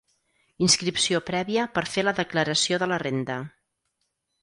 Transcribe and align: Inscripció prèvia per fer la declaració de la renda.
Inscripció 0.67 1.21
prèvia 1.27 1.67
per 1.77 1.85
fer 1.91 2.07
la 2.09 2.17
declaració 2.23 2.83
de 2.85 2.91
la 2.93 3.01
renda. 3.09 3.41